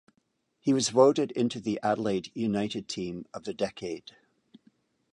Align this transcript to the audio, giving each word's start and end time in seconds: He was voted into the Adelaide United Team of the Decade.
He 0.59 0.73
was 0.73 0.89
voted 0.89 1.29
into 1.33 1.59
the 1.59 1.79
Adelaide 1.83 2.31
United 2.33 2.87
Team 2.89 3.27
of 3.35 3.43
the 3.43 3.53
Decade. 3.53 4.13